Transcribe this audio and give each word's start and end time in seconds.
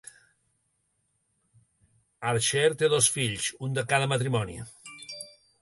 Archer 2.31 2.65
té 2.83 2.91
dos 2.97 3.13
fills, 3.19 3.53
un 3.69 3.79
de 3.79 3.87
cada 3.93 4.09
matrimoni. 4.15 4.61